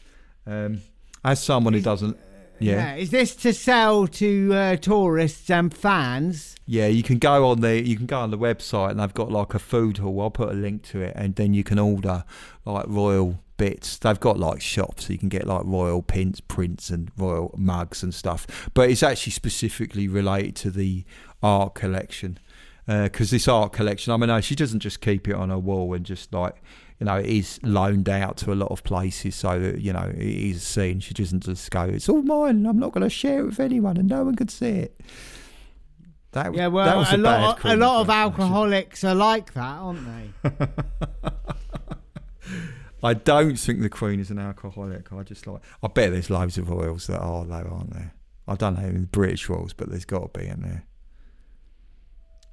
[0.47, 0.83] Um,
[1.25, 2.19] as someone who doesn't,
[2.61, 6.55] yeah, Is this to sell to uh, tourists and fans?
[6.67, 9.31] yeah, you can go on the you can go on the website and they've got
[9.31, 10.21] like a food hall.
[10.21, 12.25] I'll put a link to it, and then you can order
[12.65, 13.99] like royal bits.
[13.99, 18.03] They've got like shops, so you can get like royal pins, prints, and royal mugs
[18.03, 18.69] and stuff.
[18.75, 21.05] But it's actually specifically related to the
[21.43, 22.39] art collection
[22.87, 24.13] Uh, because this art collection.
[24.13, 26.63] I mean, no, she doesn't just keep it on her wall and just like
[27.01, 30.11] you know, it is loaned out to a lot of places so that you know
[30.15, 31.01] it is seen.
[31.01, 32.65] She doesn't just go, "It's all mine.
[32.67, 35.01] I'm not going to share it with anyone, and no one could see it."
[36.33, 40.31] That Yeah, well, a, a, lot, a lot of alcoholics are like that, aren't they?
[43.03, 45.13] I don't think the Queen is an alcoholic.
[45.13, 45.63] I just like.
[45.83, 48.15] I bet there's loads of royals that are though, aren't there?
[48.47, 50.87] I don't know the British royals, but there's got to be in there.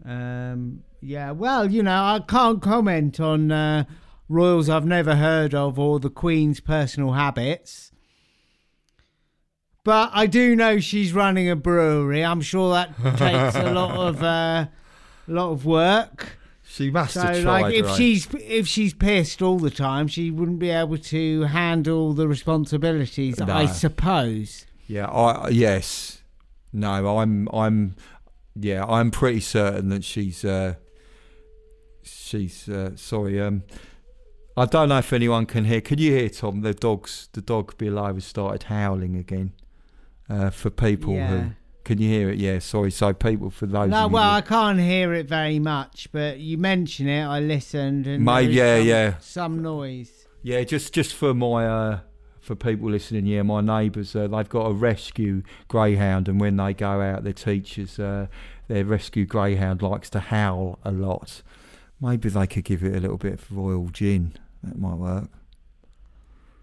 [0.06, 3.86] Um, yeah, well, you know, I can't comment on uh,
[4.30, 7.92] royals I've never heard of or the Queen's personal habits.
[9.84, 12.24] But I do know she's running a brewery.
[12.24, 14.68] I'm sure that takes a lot of uh,
[15.28, 16.38] lot of work.
[16.64, 17.62] She must So, have tried.
[17.64, 17.98] like, if right?
[17.98, 23.40] she's if she's pissed all the time, she wouldn't be able to handle the responsibilities.
[23.40, 23.52] No.
[23.52, 24.68] I suppose.
[24.88, 26.22] Yeah, I yes.
[26.72, 27.96] No, I'm I'm
[28.56, 30.76] yeah, I'm pretty certain that she's uh
[32.04, 33.64] she's uh, sorry, um
[34.58, 35.80] I don't know if anyone can hear.
[35.82, 36.62] Can you hear Tom?
[36.62, 39.54] The dogs the dog below has started howling again.
[40.30, 41.28] Uh, for people Yeah.
[41.28, 41.52] who
[41.84, 42.38] can you hear it?
[42.38, 42.92] Yeah, sorry.
[42.92, 47.08] So people for those No, well, I can't hear it very much, but you mention
[47.08, 47.24] it.
[47.26, 49.14] I listened, and Maybe- yeah, some, yeah.
[49.20, 50.12] some noise.
[50.44, 52.00] Yeah, just just for my uh,
[52.42, 56.74] for people listening, yeah, my neighbours uh, they've got a rescue greyhound, and when they
[56.74, 58.28] go out, their teachers, uh,
[58.68, 61.42] their rescue greyhound likes to howl a lot.
[62.02, 64.34] Maybe they could give it a little bit of royal gin.
[64.64, 65.30] That might work.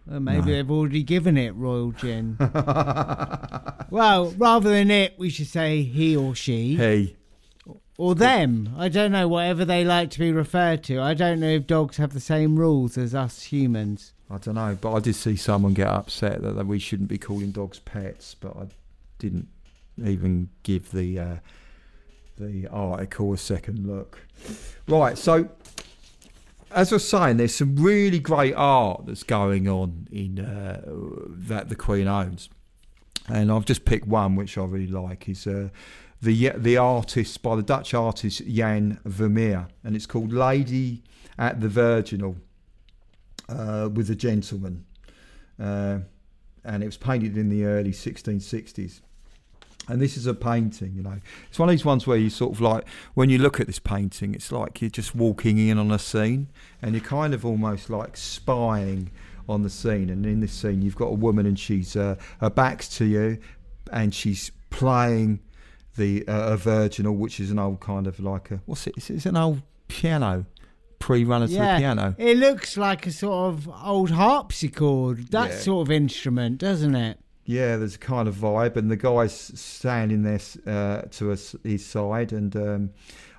[0.06, 0.52] Well, maybe No.
[0.52, 2.36] they've already given it royal gin.
[3.90, 7.16] well, rather than it, we should say he or she Hey,
[7.96, 8.74] or them.
[8.76, 11.00] I don't know, whatever they like to be referred to.
[11.00, 14.12] I don't know if dogs have the same rules as us humans.
[14.30, 17.18] I don't know, but I did see someone get upset that, that we shouldn't be
[17.18, 18.66] calling dogs pets, but I
[19.18, 19.48] didn't
[20.04, 21.36] even give the uh,
[22.36, 24.20] the article a second look.
[24.86, 25.48] Right, so
[26.70, 30.82] as I was saying, there's some really great art that's going on in uh,
[31.46, 32.50] that the Queen owns,
[33.28, 35.28] and I've just picked one which I really like.
[35.28, 35.70] Is uh,
[36.20, 41.02] the the artist by the Dutch artist Jan Vermeer, and it's called Lady
[41.38, 42.36] at the Virginal
[43.48, 44.84] uh, with a gentleman,
[45.60, 45.98] uh,
[46.64, 49.00] and it was painted in the early 1660s.
[49.90, 51.18] And this is a painting, you know.
[51.48, 53.78] It's one of these ones where you sort of like, when you look at this
[53.78, 56.48] painting, it's like you're just walking in on a scene,
[56.82, 59.10] and you're kind of almost like spying
[59.48, 60.10] on the scene.
[60.10, 63.38] And in this scene, you've got a woman, and she's uh, her back's to you,
[63.90, 65.40] and she's playing
[65.96, 68.94] the uh, a virginal, which is an old kind of like a what's it?
[68.96, 70.44] It's, it's an old piano,
[71.08, 72.14] pre-runner to the piano.
[72.18, 75.56] It looks like a sort of old harpsichord, that Yeah.
[75.56, 77.18] sort of instrument, doesn't it?
[77.46, 81.86] Yeah, there's a kind of vibe, and the guy's standing there uh, to us, his
[81.86, 82.90] side, and um,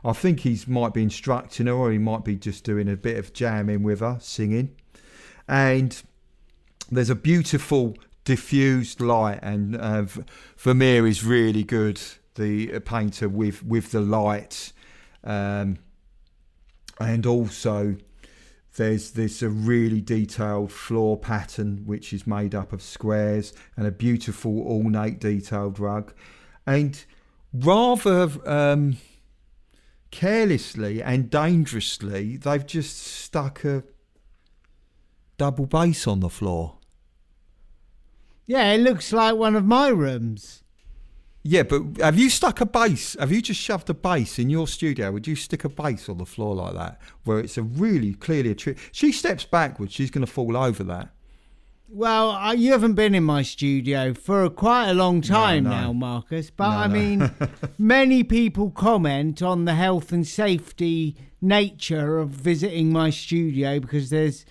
[0.04, 3.18] I think he's might be instructing her, or he might be just doing a bit
[3.20, 4.72] of jamming with her, singing.
[5.48, 6.02] And
[6.90, 10.24] there's a beautiful diffused light, and uh, V-
[10.58, 12.02] Vermeer is really good,
[12.34, 14.74] the uh, painter with with the light,
[15.24, 15.78] um,
[17.00, 17.96] and also
[18.76, 23.92] there's this a really detailed floor pattern which is made up of squares and a
[23.92, 26.14] beautiful ornate detailed rug
[26.68, 27.06] and
[27.54, 28.98] rather um,
[30.12, 33.84] carelessly and dangerously they've just stuck a
[35.38, 36.80] double bass on the floor
[38.50, 40.64] Yeah, it looks like one of my rooms.
[41.50, 44.68] Yeah but have you stuck a bass have you just shoved a bass in your
[44.68, 48.14] studio would you stick a bass on the floor like that where it's a really
[48.14, 51.10] clearly a trick she steps backwards she's going to fall over that
[51.92, 55.70] Well, uh, you haven't been in my studio for quite a long time no.
[55.72, 56.52] now, Marcus.
[56.52, 56.94] But No, I no.
[56.94, 57.32] mean,
[57.80, 64.46] many people comment on the health and safety nature of visiting my studio because there's,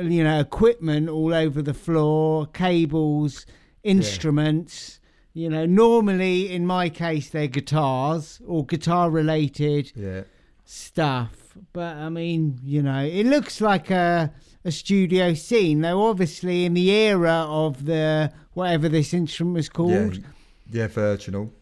[0.00, 3.46] you know, equipment all over the floor, cables,
[3.84, 4.98] instruments.
[5.34, 10.22] You know, normally in my case, they're guitars or guitar related yeah
[10.64, 11.56] stuff.
[11.72, 14.32] But I mean, you know, it looks like a
[14.64, 15.80] a studio scene.
[15.80, 20.24] Though obviously in the era of the whatever this instrument was yeah called,
[20.70, 21.52] yeah virginal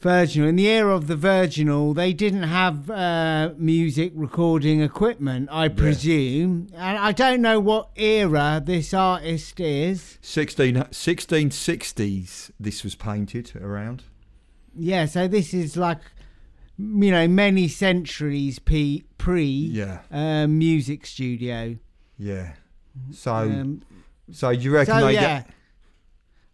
[0.00, 0.48] Virginal.
[0.48, 6.68] In the era of the Virginal, they didn't have uh, music recording equipment, I presume.
[6.74, 10.18] And I don't know what era this artist is.
[10.20, 14.04] 16, 1660s this was painted around
[14.74, 15.98] Yeah, so this is like,
[16.78, 21.76] you know, many centuries pre, pre yeah uh, music studio.
[22.18, 22.52] yeah
[23.10, 23.82] so Um,
[24.30, 25.50] so you reckon So they yeah, get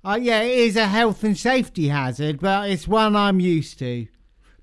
[0.05, 4.07] uh, yeah, it is a health and safety hazard, but it's one I'm used to.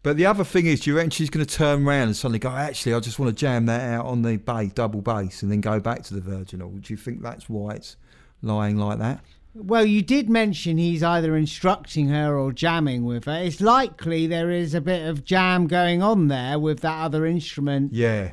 [0.04, 2.40] but the other thing is do you reckon she's going to turn around and suddenly
[2.40, 5.52] go actually i just want to jam that out on the bass double bass and
[5.52, 7.98] then go back to the virginal do you think that's why it's
[8.42, 9.20] lying like that
[9.54, 13.40] Well, you did mention he's either instructing her or jamming with her.
[13.44, 17.92] It's likely there is a bit of jam going on there with that other instrument
[17.94, 18.32] yeah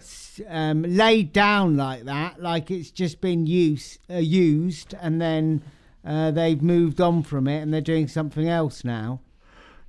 [0.49, 5.63] um, laid down like that, like it's just been use, uh, used, and then
[6.07, 9.21] uh, they've moved on from it and they're doing something else now.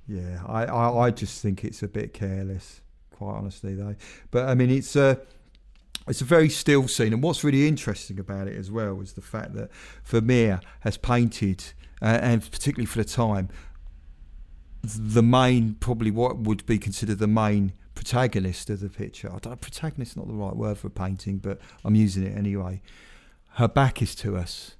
[0.06, 3.94] Yeah, I, I, I just think it's a bit careless, quite honestly, though.
[4.30, 5.20] But I mean, it's a
[6.08, 9.20] it's a very still scene, and what's really interesting about it as well is the
[9.20, 9.70] fact that
[10.04, 11.62] Vermeer has painted,
[12.00, 13.50] uh, and particularly for the time,
[14.82, 19.30] the main probably what would be considered the main protagonist of the picture.
[19.30, 22.80] I don't protagonist not the right word for a painting, but I'm using it anyway.
[23.54, 24.76] Her back is to us,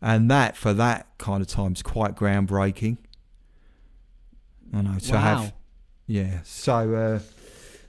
[0.00, 2.98] and that for that kind of time is quite groundbreaking.
[4.72, 5.18] I know to wow.
[5.18, 5.52] have
[6.08, 6.40] yeah.
[6.42, 7.20] So, uh,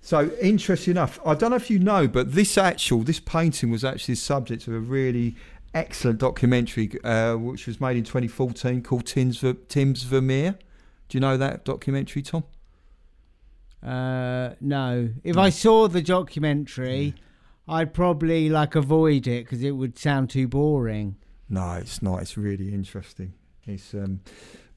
[0.02, 1.20] so interesting enough.
[1.26, 4.68] I don't know if you know, but this actual this painting was actually the subject
[4.68, 5.36] of a really
[5.74, 10.60] excellent documentary, uh, which was made in 2014 called Tim's Tim's Vermeer.
[11.08, 12.44] Do you know that documentary, Tom?
[13.82, 15.10] Uh, no.
[15.24, 17.16] If I saw the documentary,
[17.68, 21.16] I'd probably like avoid it because it would sound too boring.
[21.50, 22.22] No, it's not.
[22.22, 23.34] It's really interesting.
[23.66, 24.22] It's um,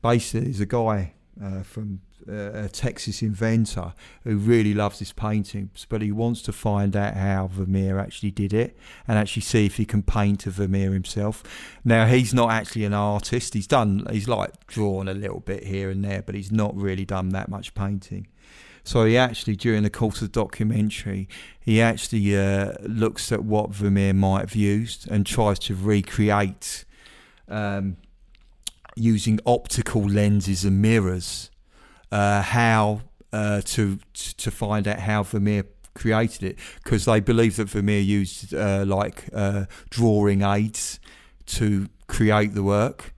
[0.00, 5.86] basically there's a guy uh, from uh, a Texas inventor who really loves his paintings,
[5.88, 8.76] but he wants to find out how Vermeer actually did it
[9.08, 11.42] and actually see if he can paint a Vermeer himself.
[11.84, 13.54] Now he's not actually an artist.
[13.54, 14.06] He's done.
[14.10, 17.48] He's like drawn a little bit here and there, but he's not really done that
[17.48, 18.28] much painting.
[18.84, 21.28] So he actually, during the course of the documentary,
[21.60, 26.84] he actually uh, looks at what Vermeer might have used and tries to recreate
[27.48, 27.96] um,
[28.96, 31.50] using optical lenses and mirrors
[32.10, 35.64] uh, how uh, to to find out how Vermeer
[35.94, 41.00] created it because they believe that Vermeer used uh, like uh, drawing aids
[41.46, 43.11] to create the work.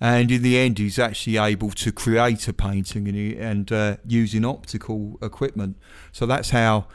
[0.00, 3.96] And in the end, he's actually able to create a painting and, he, and uh,
[4.06, 5.76] using optical equipment.
[6.12, 6.86] So that's how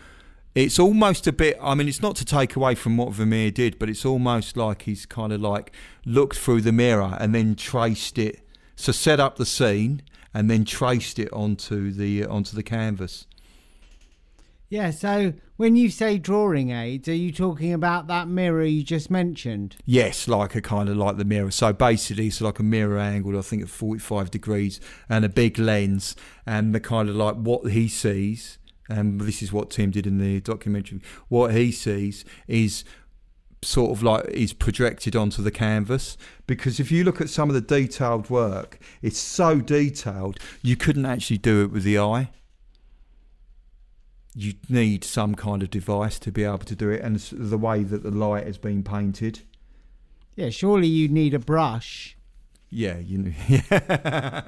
[0.54, 1.58] it's almost a bit.
[1.62, 4.84] I mean, it's not to take away from what Vermeer did, but it's almost like
[4.84, 5.72] he's kind of like
[6.06, 8.42] looked through the mirror and then traced it.
[8.76, 13.26] So set up the scene and then traced it onto the onto the canvas.
[14.72, 19.12] Yeah, so when you say drawing aids, are you talking about that mirror you just
[19.12, 19.76] mentioned?
[19.86, 21.52] Yes, like a kind of like the mirror.
[21.52, 24.80] So basically, it's like a mirror angled, I think, at 45 degrees
[25.10, 28.60] and a big lens, and the kind of like what he sees.
[28.88, 31.02] And this is what Tim did in the documentary.
[31.28, 32.86] What he sees is
[33.62, 37.56] sort of like is projected onto the canvas because if you look at some of
[37.56, 42.30] the detailed work, it's so detailed you couldn't actually do it with the eye
[44.36, 47.84] you need some kind of device to be able to do it, and the way
[47.84, 49.42] that the light has been painted.
[50.36, 52.16] Yeah, surely you need a brush.
[52.70, 54.42] Yeah, you know, yeah.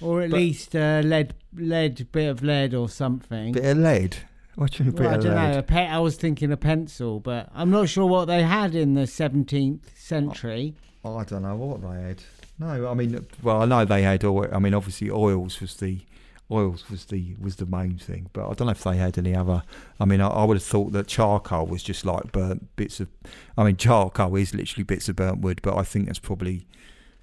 [0.00, 3.52] Or at But- least a lead, lead bit of lead or something.
[3.52, 4.16] bit of lead.
[4.56, 5.58] What do you mean, Well, I don't of know.
[5.58, 8.94] A pe- I was thinking a pencil, but I'm not sure what they had in
[8.94, 10.74] the 17th century.
[11.04, 12.22] I don't know what they had.
[12.58, 14.48] No, I mean, well, I know they had oil.
[14.52, 16.00] I mean, obviously, oils was the
[16.50, 19.34] oils was the was the main thing, but I don't know if they had any
[19.34, 19.62] other.
[19.98, 23.08] I mean, I, I would have thought that charcoal was just like burnt bits of.
[23.56, 26.66] I mean, charcoal is literally bits of burnt wood, but I think that's probably,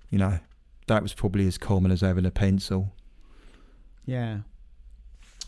[0.09, 0.39] you know,
[0.87, 2.91] that was probably as common as having a pencil.
[4.05, 4.39] Yeah.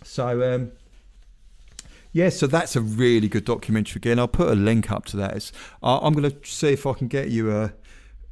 [0.03, 0.71] So, um,
[2.11, 3.99] yeah, so that's a really good documentary.
[3.99, 5.35] Again, I'll put a link up to that.
[5.35, 5.51] It's,
[5.83, 7.73] I I'm going to see if I can get you a,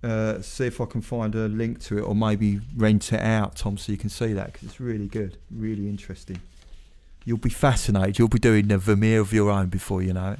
[0.03, 3.55] uh, see if I can find a link to it, or maybe rent it out,
[3.55, 6.41] Tom, so you can see that because it's really good, really interesting.
[7.25, 8.19] You'll be fascinated.
[8.19, 10.39] You'll be doing a Vermeer of your own before you know it.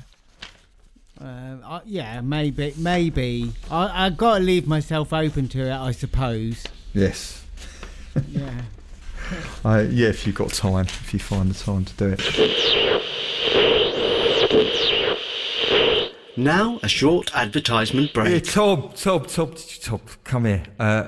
[1.24, 2.74] I, yeah, maybe.
[2.78, 3.54] Maybe.
[3.72, 6.64] I, I've got to leave myself open to it, I suppose.
[6.94, 7.40] Yes.
[8.30, 8.62] Yeah.
[9.66, 12.20] Uh, yeah, if you've got time, if you find the time to do it.
[16.36, 18.46] Now, a short advertisement Hey, break.
[18.46, 20.64] Tom, Tom, Tom, Tom, come here.
[20.80, 21.04] Uh,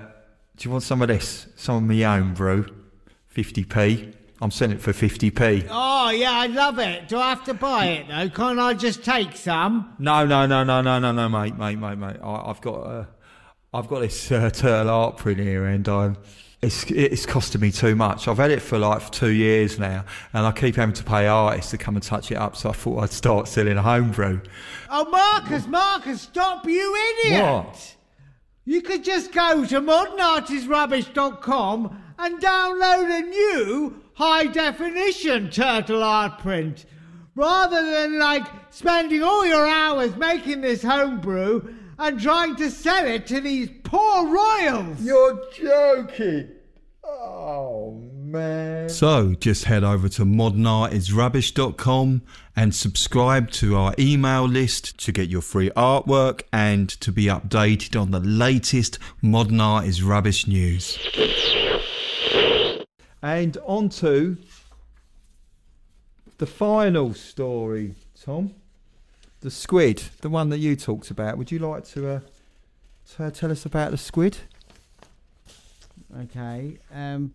[0.56, 1.48] do you want some of this?
[1.56, 2.66] Some of my own brew,
[3.36, 4.14] 50p.
[4.42, 5.68] I'm selling it for 50p.
[5.72, 7.08] Oh, yeah, I love it.
[7.08, 8.30] Do I have to buy it, though?
[8.30, 9.96] Can't I just take some?
[9.98, 12.18] No, no, no, no, no, no, no, mate, mate, mate, mate.
[12.22, 13.06] I, I've got, uh,
[13.74, 16.18] I've got this uh, turtle art print here, and um,
[16.66, 18.28] it's it's costing me too much.
[18.28, 21.72] I've had it for like two years now, and I keep having to pay artists
[21.72, 22.58] to come and touch it up.
[22.58, 24.42] So I thought I'd start selling a homebrew.
[24.90, 27.44] Oh, Marcus, Marcus, stop, you idiot!
[27.44, 27.96] What?
[28.66, 36.86] You could just go to modernartisrubbish.com and download a new high definition turtle art print.
[37.36, 43.28] Rather than like spending all your hours making this homebrew and trying to sell it
[43.28, 45.00] to these poor royals.
[45.02, 46.55] You're joking.
[47.76, 47.92] Oh,
[48.24, 48.88] man.
[48.88, 52.22] So just head over to modernartisrubbish.com
[52.56, 58.00] and subscribe to our email list to get your free artwork and to be updated
[58.00, 60.98] on the latest Modern Art is Rubbish news.
[63.22, 64.38] And on to
[66.38, 68.54] the final story, Tom.
[69.42, 71.38] The squid, the one that you talked about.
[71.38, 72.22] Would you like to, uh,
[73.18, 74.38] to tell us about the squid?
[76.18, 76.78] Okay.
[76.94, 77.34] Um,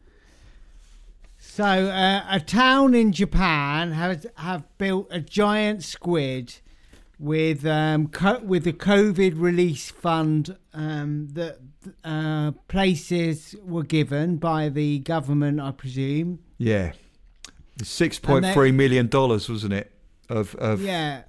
[1.53, 6.55] so uh, a town in Japan has have built a giant squid
[7.19, 11.59] with um, co- with a COVID release fund um, that
[12.05, 16.39] uh, places were given by the government, I presume.
[16.57, 16.93] Yeah.
[17.83, 19.91] Six point three million dollars, wasn't it?
[20.29, 21.23] Of of Yeah.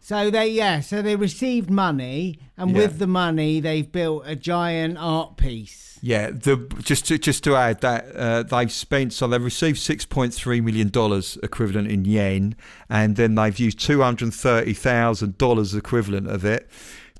[0.00, 2.78] So they yeah, so they received money, and Yeah.
[2.78, 5.89] with the money they've built a giant art piece.
[6.02, 6.30] Yeah.
[6.30, 10.32] The just to just to add that uh, they've spent so they've received six point
[10.34, 12.56] three million dollars equivalent in yen,
[12.88, 16.68] and then they've used two hundred thirty thousand dollars equivalent of it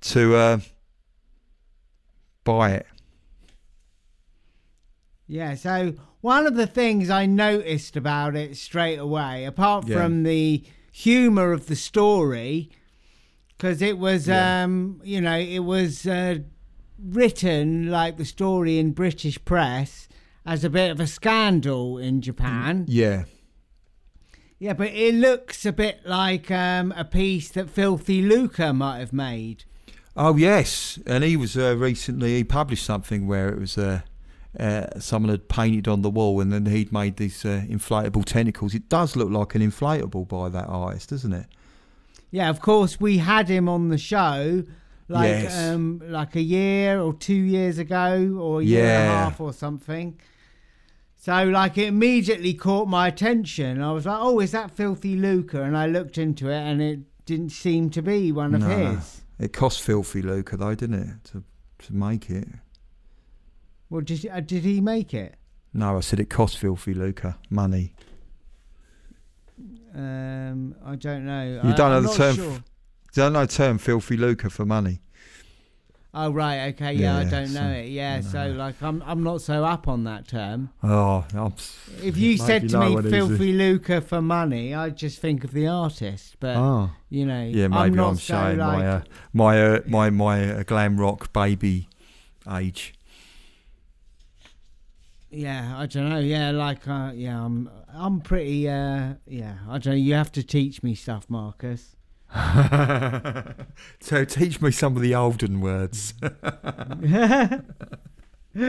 [0.00, 0.58] to uh,
[2.44, 2.86] buy it.
[5.26, 9.96] Yeah, so one of the things I noticed about it straight away, apart Yeah.
[9.96, 12.70] from the humour of the story,
[13.56, 14.64] because it was, Yeah.
[14.64, 16.38] um, you know, it was uh,
[17.02, 20.08] written like the story in British press
[20.44, 22.84] as a bit of a scandal in Japan.
[22.88, 23.24] Yeah.
[24.58, 29.12] Yeah, but it looks a bit like um, a piece that Filthy Luker might have
[29.12, 29.64] made.
[30.16, 34.00] Oh yes, and he was uh, recently he published something where it was uh,
[34.58, 38.74] uh, someone had painted on the wall, and then he'd made these uh, inflatable tentacles.
[38.74, 41.46] It does look like an inflatable by that artist, doesn't it?
[42.30, 44.64] Yeah, of course we had him on the show
[45.10, 45.68] like Yes.
[45.74, 49.52] um like a year or two years ago or a year and a half or
[49.52, 50.18] something.
[51.16, 53.82] So like it immediately caught my attention.
[53.82, 57.00] I was like, "Oh, is that Filthy Luker?" And I looked into it and it
[57.26, 58.94] didn't seem to be one of No.
[58.94, 59.20] his.
[59.38, 61.44] It cost filthy lucre though, didn't it, to
[61.86, 62.46] to make it?
[63.88, 65.34] Well, did uh, did he make it?
[65.74, 67.94] No, I said it cost filthy lucre money.
[69.94, 71.60] Um, I don't know.
[71.64, 72.58] You I, don't know I'm the term Sure.
[73.12, 75.00] Don't know the term filthy lucre for money.
[76.12, 77.88] Oh right, okay, yeah, I don't know it.
[77.88, 80.70] Yeah, so like I'm I'm not so up on that term.
[80.82, 81.54] Oh, I'm,
[82.02, 83.12] If you said to me what it is.
[83.12, 86.34] "filthy lucre" for money, I'd just think of the artist.
[86.40, 88.78] But oh, you know, yeah, I'm maybe not I'm, so showing like.
[88.78, 89.02] my uh,
[89.32, 91.88] my uh, my my uh, glam rock baby
[92.50, 92.92] age.
[95.30, 96.18] yeah, I don't know.
[96.18, 98.68] Yeah, like uh, yeah, I'm I'm pretty.
[98.68, 99.92] Uh, yeah, I don't know.
[99.92, 101.94] You have to teach me stuff, Marcus.
[104.00, 106.14] so teach me some of the olden words.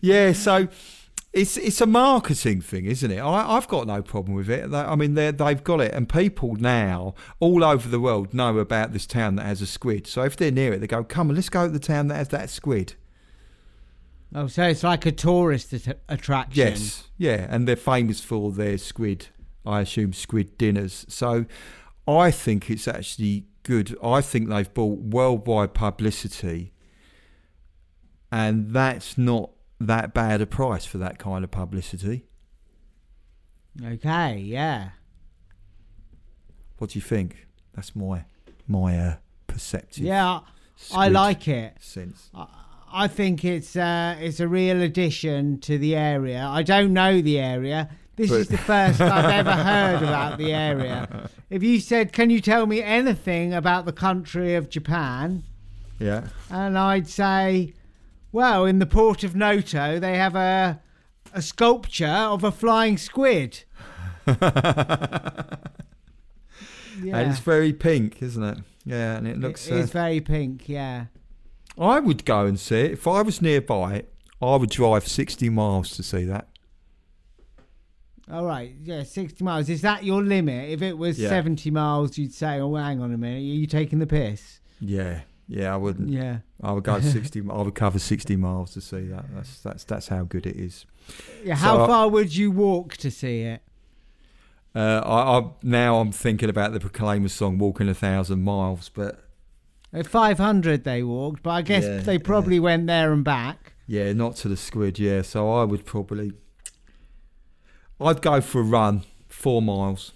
[0.00, 0.68] yeah, so
[1.32, 3.18] it's it's a marketing thing, isn't it?
[3.18, 4.70] I, I've got no problem with it.
[4.70, 8.58] They- I mean, they they've got it, and people now all over the world know
[8.58, 10.06] about this town that has a squid.
[10.06, 12.16] So if they're near it, they go, "Come on, let's go to the town that
[12.16, 12.94] has that squid."
[14.34, 16.54] Oh, so it's like a tourist att- attraction.
[16.68, 19.26] Yes, yeah, and they're famous for their squid.
[19.64, 21.04] I assume squid dinners.
[21.08, 21.46] So
[22.06, 23.96] I think it's actually good.
[24.02, 26.72] I think they've bought worldwide publicity,
[28.30, 32.26] and that's not that bad a price for that kind of publicity.
[33.84, 34.38] Okay.
[34.38, 34.90] Yeah.
[36.78, 37.46] What do you think?
[37.74, 38.24] That's my
[38.66, 40.04] my uh, perceptive.
[40.04, 40.40] Yeah.
[40.92, 41.76] I like it.
[41.80, 42.30] sense.
[42.92, 46.44] I think it's uh, it's a real addition to the area.
[46.44, 47.88] I don't know the area.
[48.16, 51.30] This But- is the first I've ever heard about the area.
[51.50, 55.44] If you said, "Can you tell me anything about the country of Japan?"
[55.98, 56.28] Yeah.
[56.50, 57.72] and I'd say,
[58.32, 60.80] "Well, in the port of Noto, they have a
[61.34, 63.64] a sculpture of a flying squid."
[64.26, 64.36] yeah,
[67.02, 68.58] And it's very pink, isn't it?
[68.84, 69.66] Yeah, and it looks.
[69.68, 70.68] It- it's uh, very pink.
[70.68, 71.06] Yeah.
[71.78, 74.04] I would go and see it if I was nearby.
[74.42, 76.48] I would drive sixty miles to see that.
[78.32, 79.68] All right, yeah, 60 miles.
[79.68, 80.70] Is that your limit?
[80.70, 81.28] If it was Yeah.
[81.28, 84.60] 70 miles, you'd say, oh, hang on a minute, are you taking the piss?
[84.80, 86.08] Yeah, yeah, I wouldn't.
[86.08, 86.38] Yeah.
[86.62, 87.40] I would go sixty.
[87.40, 89.26] I would cover sixty miles to see that.
[89.34, 90.86] That's that's that's how good it is.
[91.44, 93.62] Yeah, So how I- far would you walk to see it?
[94.74, 99.20] Uh, I, I now I'm thinking about the Proclaimer song "Walking a Thousand Miles," but
[99.92, 103.74] At 500 they walked, but I guess Yeah, they probably went there and back.
[103.86, 104.98] yeah, not to the squid.
[104.98, 106.32] Yeah, so I would probably.
[108.04, 110.12] I'd go for a run, four miles.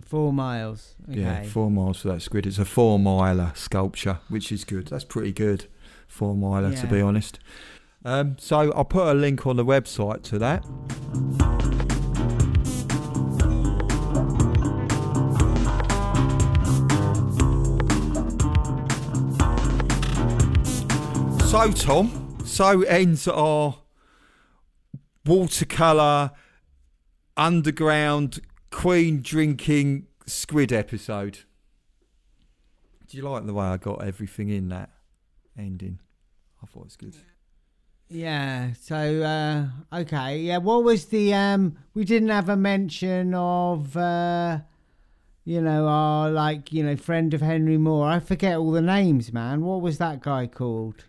[0.00, 0.94] Four miles.
[1.08, 1.20] Okay.
[1.20, 2.46] Yeah, four miles for that squid.
[2.46, 4.88] It's a four miler sculpture, which is good.
[4.88, 5.66] That's pretty good,
[6.08, 7.38] four miler to be honest.
[8.04, 10.64] Um, so I'll put a link on the website to that.
[21.48, 23.76] So Tom, so ends our
[25.26, 26.30] watercolour
[27.36, 31.40] underground queen drinking squid episode.
[33.06, 34.90] Do you like the way I got everything in that
[35.58, 35.98] ending?
[36.62, 37.16] I thought it was good.
[38.08, 39.66] Yeah, so uh
[40.00, 40.38] okay.
[40.38, 44.60] Yeah, what was the um we didn't have a mention of uh
[45.44, 48.06] you know, our like, you know, friend of Henry Moore.
[48.06, 49.62] I forget all the names, man.
[49.62, 51.04] What was that guy called?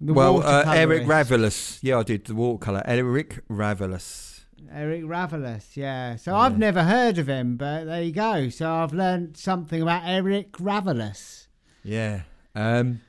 [0.00, 1.06] The well, uh, Eric.
[1.06, 1.78] Ravilious.
[1.82, 2.82] Yeah, I did the watercolour.
[2.84, 4.31] Eric Ravilious.
[4.70, 6.16] Eric Ravilious, yeah.
[6.16, 6.38] So Yeah.
[6.38, 8.48] I've never heard of him, but there you go.
[8.48, 11.48] So I've learned something about Eric Ravilious.
[11.82, 12.22] Yeah.
[12.54, 13.00] Um,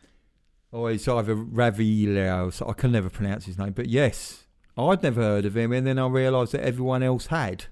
[0.71, 2.51] or it's either Ravilio.
[2.51, 4.43] So I can never pronounce his name, but yes,
[4.77, 7.65] I'd never heard of him, and then I realised that everyone else had.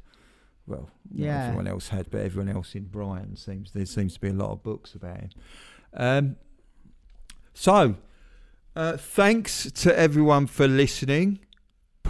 [0.67, 1.43] Well, not Yeah.
[1.45, 4.51] everyone else had, but everyone else in Brighton seems there seems to be a lot
[4.51, 5.29] of books about him.
[5.93, 6.35] Um,
[7.53, 7.95] so,
[8.75, 11.39] uh, thanks to everyone for listening.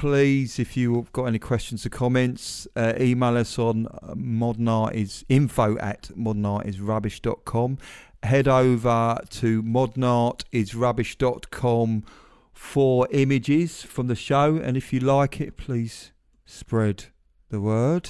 [0.01, 5.77] Please, if you've got any questions or comments, uh, email us on uh, modernartis info
[5.77, 7.77] at modernartisrubbish.com.
[8.23, 12.03] Head over to modernartisrubbish.com
[12.51, 16.11] for images from the show, and if you like it, please
[16.47, 17.05] spread
[17.49, 18.09] the word.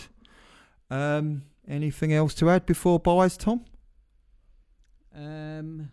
[0.90, 3.66] Um, anything else to add before buys, Tom?
[5.14, 5.92] Um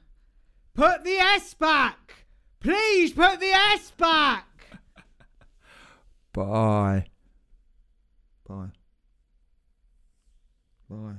[0.75, 2.27] Put the S back!
[2.61, 4.48] Please put the S back!
[6.33, 7.07] Bye.
[8.49, 8.71] Bye.
[10.89, 11.17] Bye.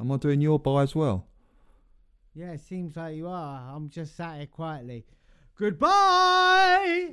[0.00, 1.26] Am I doing your bye as well?
[2.34, 3.74] Yeah, it seems like you are.
[3.74, 5.06] I'm just sat here quietly.
[5.58, 7.10] Goodbye!